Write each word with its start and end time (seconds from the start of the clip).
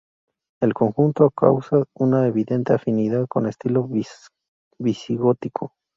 El 0.63 0.73
conjunto 0.73 1.25
acusa 1.25 1.83
una 1.93 2.25
evidente 2.25 2.73
afinidad 2.73 3.27
con 3.29 3.43
el 3.43 3.51
estilo 3.51 3.87
visigótico. 4.79 5.75